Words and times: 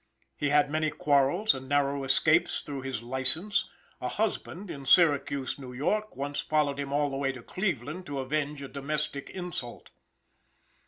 He 0.35 0.49
had 0.49 0.71
many 0.71 0.89
quarrels 0.89 1.53
and 1.53 1.69
narrow 1.69 2.03
escapes 2.03 2.61
through 2.61 2.81
his 2.81 3.03
license, 3.03 3.69
a 4.01 4.07
husband 4.07 4.71
in 4.71 4.83
Syracuse, 4.87 5.57
N. 5.61 5.79
Y., 5.79 6.01
once 6.13 6.39
followed 6.39 6.79
him 6.79 6.91
all 6.91 7.11
the 7.11 7.17
way 7.17 7.31
to 7.31 7.43
Cleveland 7.43 8.07
to 8.07 8.17
avenge 8.17 8.63
a 8.63 8.67
domestic 8.67 9.29
insult. 9.29 9.91